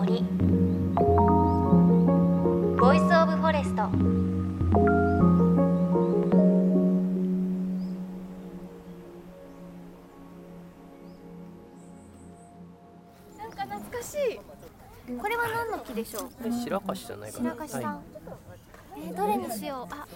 [0.00, 0.24] 森。
[2.78, 3.86] Voice of Forest な
[13.46, 14.40] んか懐かしい。
[15.18, 16.22] これは何の木でしょう？
[16.22, 17.50] これ白樫じゃないかな。
[17.50, 18.00] 白樫さん、は
[18.96, 19.94] えーどれにしよう？
[19.94, 20.06] あ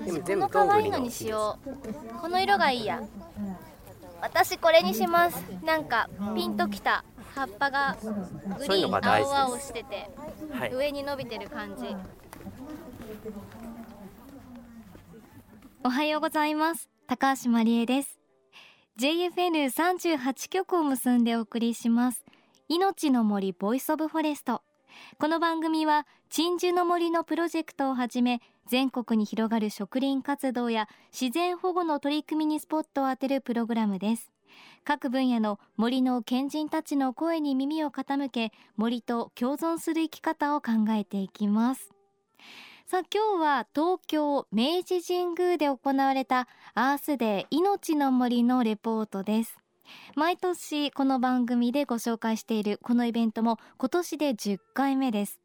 [0.00, 1.70] 私この可愛いのにしよう。
[2.18, 3.02] この色がいいや。
[4.22, 5.36] 私これにします。
[5.62, 7.04] なんかピンときた
[7.34, 10.10] 葉っぱがグリーン青々してて
[10.54, 11.86] い、はい、上に伸びてる感じ。
[15.84, 16.88] おはようございます。
[17.06, 18.18] 高橋真理恵です。
[19.00, 22.24] JFN38 局を結んでお送りします。
[22.68, 24.62] 命の森ボイスオブフォレスト。
[25.18, 34.31] この番組は鎮守の森のプロジェクトをはじめ全国に広がる植林活動や自然保護の取り組みにスポットを当てるプログラムです
[34.84, 41.92] 各分野の森の賢人たちの声に耳を傾け森と共存する生き方を考えていきます。
[42.86, 49.56] さあ今日は東京明治神宮で行われたアースデー命の森のレポートです。
[50.14, 55.40] 毎年この番組でご紹介しているこのイベントも今年で10回目です。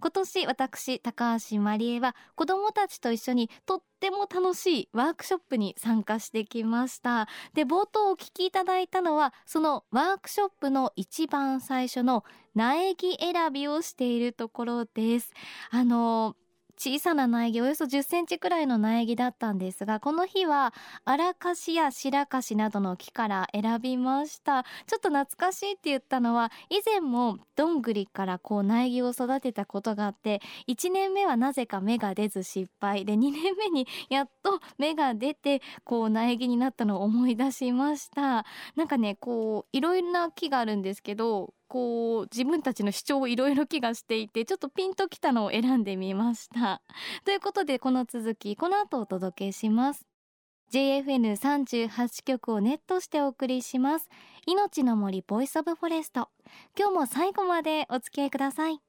[0.00, 7.28] 今年私高橋まりえは子どもたちと一緒にとっても楽しいワークショップに参加してきました。
[7.54, 12.24] で冒頭お聞きいただいたのはそのワークショップの一番最初の
[12.54, 15.32] 苗木選びをしているところです。
[15.70, 16.36] あの
[16.78, 20.72] 小さな苗木およそ10センチくらいの苗木だったんですがこの日は
[21.04, 24.62] 荒かしや白かしなどの木から選びました。
[24.86, 33.04] ちょっと懐かしいって言ったのは以前もどんぐりからこう苗木を育てたことがあって1年目はなぜか芽が出ず失敗。
[33.04, 38.44] で2年目にやっと芽が出てこう苗木になったのを思い出しました。
[38.76, 46.82] なんかねこういろいろな木があるんですけどこう自分たちの主張をいろいろ気がしていてちょっとピンときたのを選んでみました。
[47.24, 50.06] ということでこの続きこの後お届けします。
[50.72, 54.08] JFN38 局をネットしてお送りします。
[54.46, 56.28] 命の森ボイスオブフォレスト。
[56.78, 58.80] 今日も最後までお付き合いください。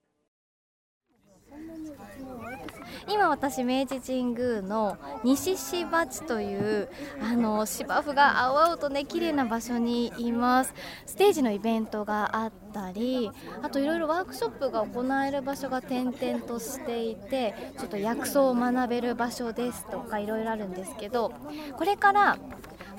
[3.07, 6.89] 今私明治神宮の西芝地という
[7.21, 10.73] あの芝生が青々とね綺麗な場所にいます。
[11.05, 21.33] ステージのイベントがあったりあといろいろワークショップが行える場所が点々としていてちょっと薬草を学べる場所ですとかいろいろあるんですけど
[21.77, 22.37] これから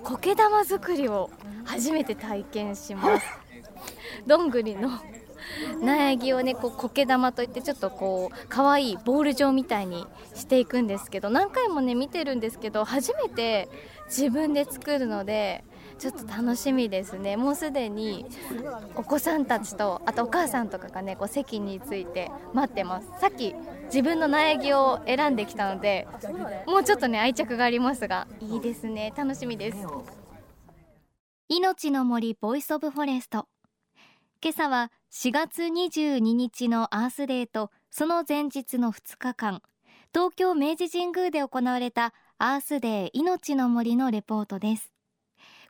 [0.03, 1.31] 苔玉作りを
[1.65, 3.27] 初めて体験します。
[4.27, 4.91] どんぐりの
[5.83, 13.69] 苗木をねこう苔玉といってちょっとこう可愛いボール状みたいにしていくんですけど何回もね見てるんですけど初めて
[14.07, 15.65] 自分で作るので
[15.99, 17.37] ちょっと楽しみですね。
[17.37, 18.25] もうすでに
[18.95, 23.09] お子さんたちとあとお母さんとかがねこう席について待ってます。
[23.21, 26.09] さっき自分の苗木を選んできたので
[26.67, 29.13] もうちょっとね愛着がありますがいいですね。
[29.15, 29.79] 楽しみです。
[31.49, 33.47] 命の森ボイスオブフォレスト。
[34.43, 39.61] 今朝は4月22日のアースデーとその前日の2日間
[40.15, 44.93] 東京明治神宮で行われたアースデー命の森のレポートです。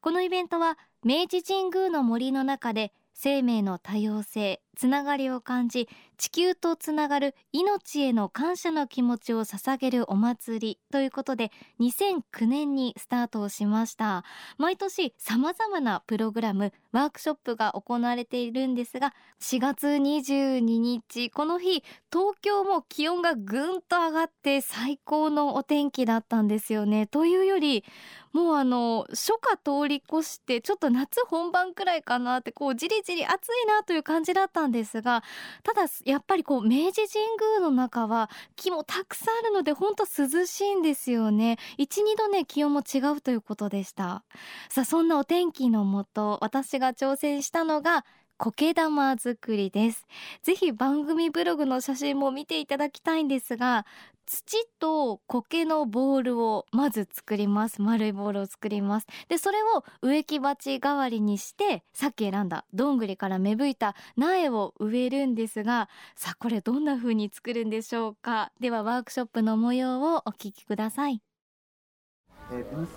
[0.00, 14.24] このイベントは明治神宮の森の中で生命の多様性つながりを感じ地球とつながる命への感謝の気持ちを捧げるお祭りということで2009年にスタートをしました。
[14.56, 27.06] 毎年様々なプログラムワークショップが行われているんですが4月22日この日東京も気温がぐんと上がって最高のお天気だったんですよね。
[27.06, 27.84] というより
[28.32, 35.22] もうあの初夏通り越してちょっと夏本番くらいかなってこうじりじり暑いなという感じだったんですが
[35.62, 41.58] ただやっぱりこう明治神宮の中は木もたくさんあるのでほんと涼しいんですよね。
[41.78, 44.25] 12度ね気温も違うということでした。
[44.69, 48.05] さあそんなお天気のもと私が挑戦したのが
[48.38, 50.06] 苔玉作りです。
[50.43, 53.84] ぜひ番組ブログの写真も見ていただきたいんですが
[54.32, 57.82] 土と苔のボールをまず作ります。
[57.82, 59.09] 丸いボールを作ります。
[59.29, 68.53] でそれを植木鉢代わりにしてさっき選んだどんぐりから芽吹いた苗を植えるんですがさあこれどんな風に作るんでしょうか？
[68.61, 71.21] ではワークショップの模様をお聞きください。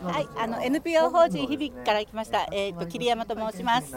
[0.02, 3.96] はい、あの NPO 法人響から来ました、えっ、と桐山と申します。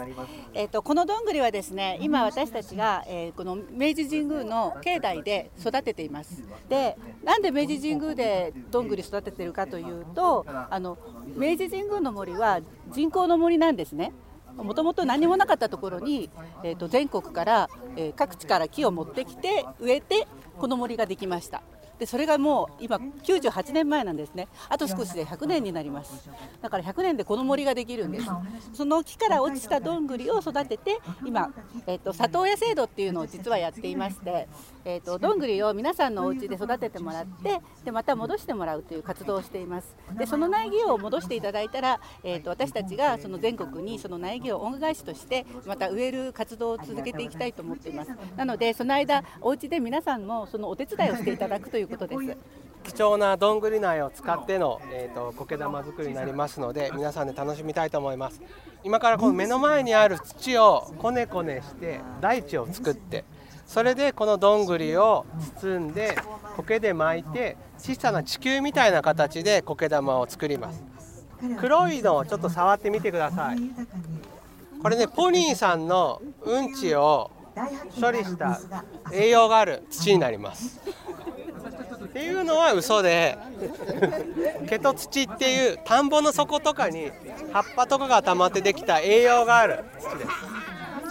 [0.53, 6.43] えっ、とこのどんぐりはですね、今私たちが、えーこの明治神宮の境内で育てています。
[6.69, 10.97] で、なんで明治神宮でどんぐり育ててるかというと、あの
[11.35, 12.61] 明治神宮の森は
[12.91, 14.13] 人工の森なんですね。
[14.55, 16.29] もともと何もなかったところに、
[16.63, 20.27] えー、と全国から、えー、各地から木を持ってきて植えて
[20.57, 21.61] この森ができました。
[21.99, 24.47] でそれがもう今98年前なんですね。
[24.69, 26.29] あと少しで100年になります。
[26.61, 28.27] だから100年でこの森ができるんです。
[28.73, 31.51] その木から落ちたどんぐりを育てて今、
[31.87, 34.47] えーと、里親制度っていうのを実はやっていまして、
[34.85, 39.95] えーと、どんぐりを皆さんのお家で育ててもらってでまた戻してもらうという活動をしています。
[40.17, 48.11] でその苗木を戻していただいたら、えーと、私たちがその全国にその苗木を恩返しとしてまた植える活動を続けていきたいと思っています。
[48.35, 52.37] なのでその間お家で皆さんもそのお手伝いをしていただくということです。
[52.83, 58.41] 貴重などんぐり苗を使っての、えーと、苔玉作りになりますので皆さんで楽しみたいと思います。
[58.83, 63.25] 今からこの目の前にある土をこねこねして大地を作って
[63.65, 65.25] それでこのどんぐりを
[65.59, 66.15] 包んで
[66.55, 70.83] 苔で巻いて小さな地球みたいな形で苔玉を作ります。
[71.59, 73.57] 黒いのをちょっと触ってみてください。
[74.81, 77.31] これねポニーさんのうんちを
[77.99, 78.61] 処理した
[79.11, 80.79] 栄養がある土になります。
[82.17, 83.37] ていうのは嘘で
[84.67, 87.11] 毛と土っていう田んぼの底とかに
[87.53, 89.83] 葉っぱとかが溜まってできた栄養がある。
[89.99, 90.29] 土です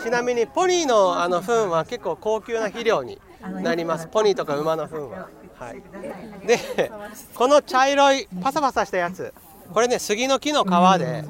[0.03, 3.21] ちなみにポニーのあの糞は結構高級な肥料に
[3.63, 4.09] なります。
[4.09, 5.83] ポニーとか馬の糞は、はい、
[6.47, 6.91] で
[7.35, 9.33] この茶色いパサパサしたやつ。
[9.73, 11.25] これね杉の木の皮で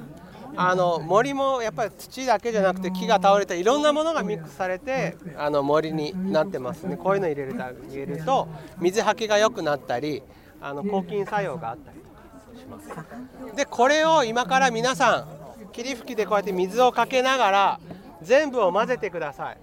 [0.57, 6.97] あの森もやっぱり土だけじゃなくて木が倒れたいろんなものがミックスされてあの森になってますね。
[6.97, 8.49] こういうの入れると入れると
[8.79, 10.23] 水はけが良くなったり
[10.61, 13.57] あの抗菌作用があったりします。
[13.57, 15.29] でこれを今から皆さん
[15.73, 17.81] 霧吹きでこうやって水をかけながら
[18.23, 19.59] 全部を混ぜてください。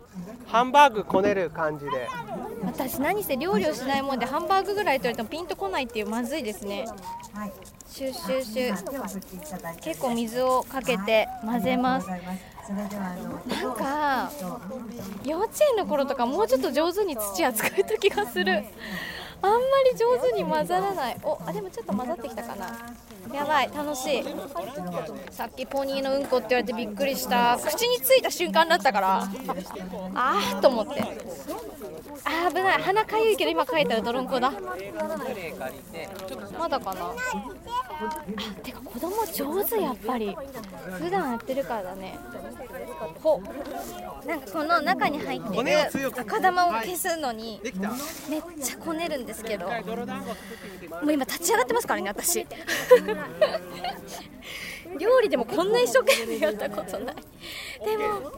[0.47, 2.07] ハンバーグこねる感じで。
[2.65, 6.85] 私何せ料理をしないもんでハンバーグぐらいとれてもピンとこないっていうまずいですね
[7.93, 12.07] シュッシュッシュ結構水をかけて混ぜます。
[12.07, 12.19] なん
[13.75, 14.31] か
[15.23, 18.63] 幼稚園の頃とかもうちょっと上手に土扱えた気がする。
[19.43, 19.57] あんま
[19.91, 21.17] り上手に混ざらない。
[21.21, 22.95] おあでもちょっと混ざってきたかな。
[23.31, 24.23] やばい楽しい。
[25.29, 27.59] さっきポニーのうんこって言われてびっくりした。
[27.63, 29.29] 口についた瞬間だったから
[30.15, 31.03] ああと思って。
[32.25, 32.81] あ危ない。
[32.81, 34.51] 鼻かゆいけど今かいたら泥んこだ。
[36.59, 37.13] まだかな。
[38.63, 40.35] てか子供上手やっぱり。
[40.99, 42.17] 普段やってるからだね。
[43.21, 43.41] ほ。
[44.25, 45.79] なんかこの中に入ってる
[46.17, 47.59] 赤玉を消すのに
[48.29, 49.67] めっちゃこねるんですけど。
[49.67, 49.73] も
[51.07, 52.45] う今立ち上がってますからね私。
[54.99, 57.15] 料理でもこんな一生懸命やったことない。
[57.85, 58.31] でも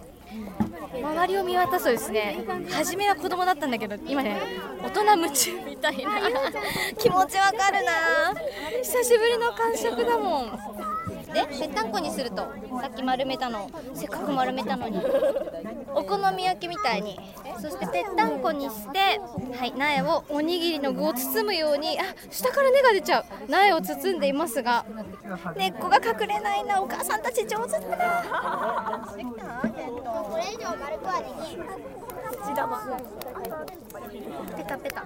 [0.93, 4.41] 周りを見渡すとですね初めは子供だったんだけど今ね
[4.83, 6.11] 大人夢中みたいな
[6.97, 8.33] 気持ちわかるな。
[8.81, 10.59] 久しぶりの感触だもん。
[11.33, 15.01] でぺったんこにするとさっき丸めたのせっかく丸めたのに。
[15.93, 17.19] お好み焼きみたいに。
[17.59, 18.99] そしてぺったんこにして
[19.57, 23.25] はい苗をおにぎりの具を包むようにあ下から根が出ちゃう。
[23.49, 24.85] 苗を包んでいますが
[25.57, 26.81] 根っこが隠れないな。
[26.81, 29.15] お母さんたち上手だな
[30.23, 31.59] これ以上丸くはできん。
[32.45, 32.85] 土玉。
[34.55, 35.05] ペタペタ。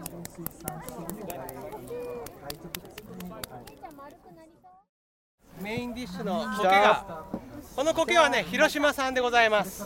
[5.62, 7.26] メインディッシュの苔が。
[7.76, 9.86] この苔はね広島産でございます。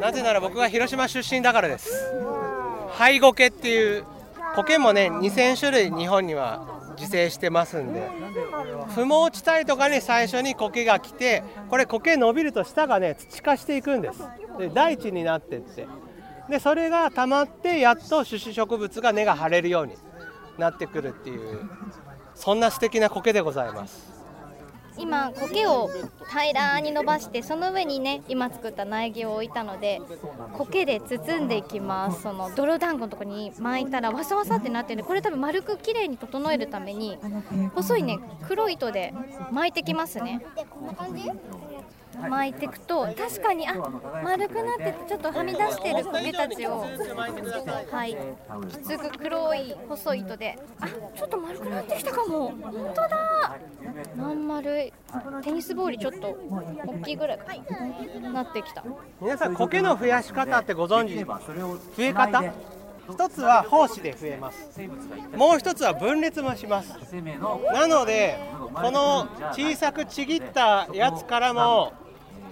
[0.00, 1.90] なぜなら僕が広島出身だからです。
[2.90, 4.04] 灰苔っていう
[4.54, 8.02] 苔もね2000種類日本には自生してますんで。
[8.94, 14.22] 不毛地帯とかに最初に苔が来てこれ苔伸びると下がね土化していくんです。
[14.58, 15.86] で大地になってって。
[16.48, 19.94] でそれが溜まってやっと種子植物が根が張れるように
[20.58, 21.70] なってくるっていう
[22.34, 24.21] そんな素敵な苔でございます。
[24.98, 25.90] 今苔を
[26.28, 30.00] 平らに伸ばしてその上にね今作った苗木を置いたので
[30.56, 32.22] 苔で包んでいきます。
[32.22, 37.18] その泥団子のとこに巻いたらわさわさってなってるこれ多分丸く綺麗に整えるために
[37.74, 39.12] 細いね黒い糸で
[39.50, 40.44] 巻いてきますね。
[40.70, 41.30] こんな感じ？
[42.28, 43.74] 巻いていくと確かにあ
[44.22, 46.80] 丸くなっててちょっとはみ出してる苔たちを
[47.90, 48.16] はい。
[48.70, 52.52] きつく黒い細い糸であちょっと丸くなってきたかも。
[52.62, 53.56] 本当だ。
[54.16, 54.92] まん丸い。
[55.42, 56.36] テニスボールちょっと
[56.86, 57.38] 大きいぐらい
[58.20, 58.42] な。
[58.42, 58.84] ってきた。
[59.20, 61.38] 皆さん苔の増やし方ってご存知増
[61.98, 62.52] え方？
[63.10, 64.80] 一つは胞子で増えます。
[65.36, 66.94] もう一つは分裂もします。
[67.72, 68.38] なので
[68.74, 71.92] この小さくちぎったやつからも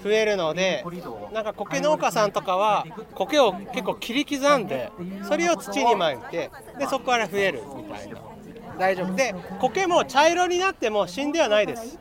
[0.02, 0.84] 増えるので
[1.32, 4.90] なんか苔農家さんとかは苔を結構切り刻んで
[5.28, 8.20] それを土にまいてでそこから増えるみたいな。
[8.78, 9.14] 大丈夫。
[9.14, 11.98] で苔も茶色になっても死んではないです。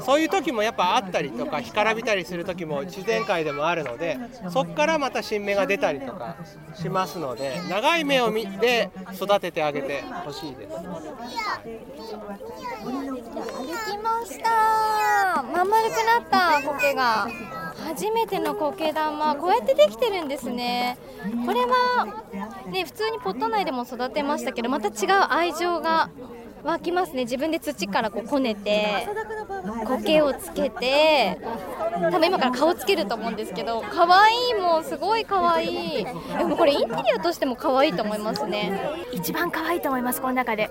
[0.00, 0.20] そう。
[0.20, 4.18] いう時もやっぱあったりとか干からびたりする時も自然界でもあるので
[4.50, 6.36] そこからまた新芽が出たりとか
[6.74, 10.70] しますので長い芽を見て育ててあげてほしいです。
[10.70, 10.76] で
[13.92, 15.42] きました。
[15.42, 17.28] まん丸くなった苔が。
[17.86, 19.34] 初めての苔玉。
[19.36, 20.98] こうやってできてるんですね。
[21.46, 22.06] これは
[22.70, 26.10] ね普通にポット内でも育てましたけどまた違う愛情が
[26.62, 27.22] 湧きますね。
[27.24, 29.06] 自分で土からこうこねて
[29.86, 31.38] 苔をつけて
[31.92, 36.04] 多分今から顔つけると思うんですけど可愛いもんすごい可愛い。
[36.04, 38.78] でもこれインテリアとしても可愛いと思いますね。
[39.12, 40.70] 一番可愛いと思いますこの中で。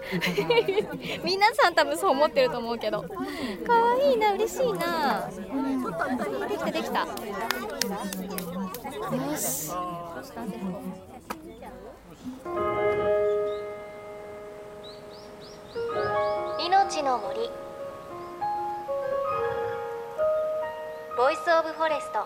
[1.24, 3.06] 皆さん多分そう思ってると思うけど。
[3.66, 5.30] 可愛いな嬉しいな。
[6.48, 7.00] できたできた。
[9.16, 9.72] よし
[15.72, 17.42] 命の森。
[21.16, 22.26] ボイスオブフォレスト。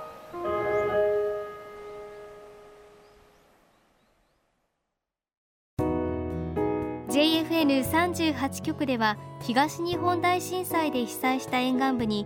[7.12, 12.26] JFN38 局では東日本大震災で被災した沿岸部に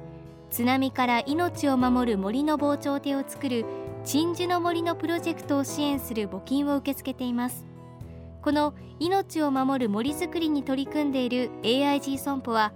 [0.52, 3.66] 津波から命を守る森の防潮堤を作る
[4.06, 7.77] 鎮守の森のプロジェクトを支援する募金を受け付けています。
[8.48, 12.72] この命を守る森づくりに取り組んでいる AIG 損保は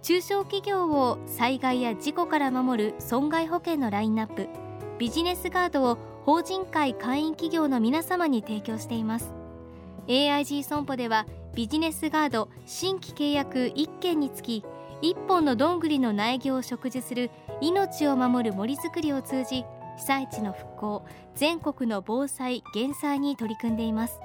[0.00, 4.46] 中小企業を災害や事故から守る損害保険のラインナップ
[4.96, 9.32] ビジネスガードを法人会会員企業の皆様に提供しています。
[10.06, 14.64] AIG 損保ではビジネスガード新規契約1件につき
[15.02, 19.64] 1本のどんぐりの苗木を植樹する命を守る森づくりを通じ
[19.96, 24.20] 被災地の復興全国の防災減災に取り組んでいます。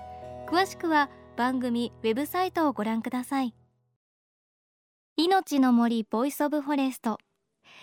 [0.53, 3.55] 詳しくは番組ウェブサイトをご覧ください。
[5.17, 7.17] 命の森ボイスオブフォレスト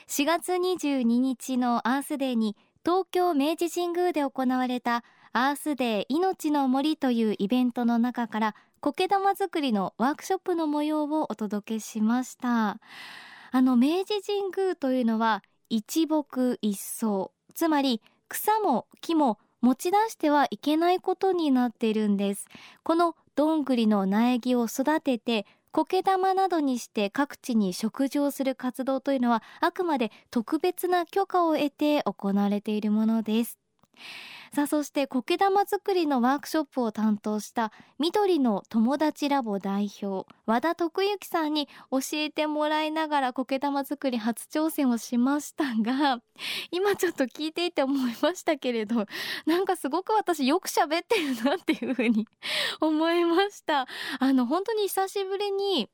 [0.06, 12.78] 4月22日のアースデーに東京明治神宮で行われたアースデー命の森というイベントの中から苔玉作りのワークショップの模様をお届けしました。
[13.50, 17.32] あの明治神宮というのは一木一草。
[17.52, 22.46] つまり草も木も持ち出してはいけないことになっているんです。
[22.82, 33.58] このどんぐりの苗木を育てて苔玉などにして各地に植樹をする活動というのはあくまで特別な許可を得て行われているものです。
[34.52, 46.20] さあそして苔玉作りのワークショップを担当した緑の友達ラボ代表和田徳之さんに教えてもらいながら苔玉作り初挑戦をしましたが
[46.72, 49.06] 今ちょっと聞いていて思いましたけれど
[49.46, 52.26] なんかすごく私よく喋ってるなっていうふうに
[52.80, 53.86] 思いました。
[54.18, 55.88] あの本当に久しぶりに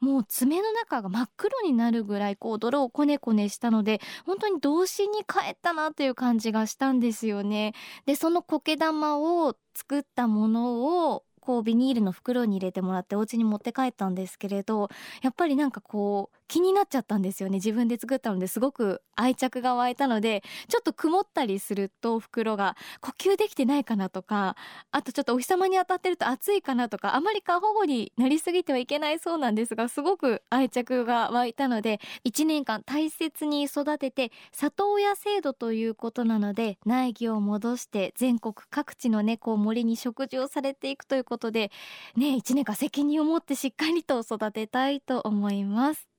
[0.00, 7.74] もう爪の中が真っ黒になるぐらいこう泥をこねこねしたので本当に童心に帰ったなという感じがしたんですよね。
[8.06, 14.88] でその苔玉を作ったものをこうビニールの袋に入れてもらってお家に持って帰ったんですけれど
[15.22, 24.56] やっぱりなんかこう気になっちゃったんですよね自分で作ったのですごく愛着が湧いたのでちょっと曇ったりすると袋が呼吸できてないかなとか
[24.92, 41.70] あとちょっとお日様に当たってると暑いかなとかあまり過保護になりすぎてはいけないそうなんですがすごく愛着が湧いたので1年間大切に育てて里親制度ということなので苗木を戻して全国各地の猫を森に植樹をされていくということで
[42.16, 46.15] ね1年間責任を持ってしっかりと育てたいと思います。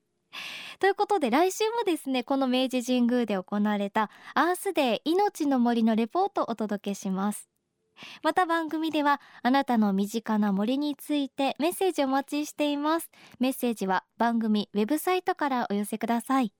[0.80, 7.50] ということで来週もですねこの明治神宮で行われたアースデー命の森のレポートをお届けします。
[8.22, 13.10] また番組ではあなたの身近な森についてメッセージお待ちしています。
[13.40, 16.54] メッセージは番組ウェブサイトからお寄せください。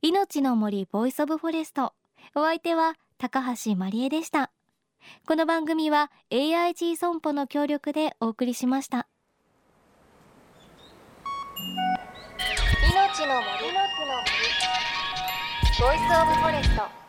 [0.00, 1.92] 命の森ボイスオブフォレスト。
[2.34, 4.50] お相手は高橋真理恵でした。
[5.26, 9.06] この番組は AIG 損保の協力でお送りしました。
[13.26, 14.32] の森の森
[15.78, 17.01] ボイスオブフォレスト。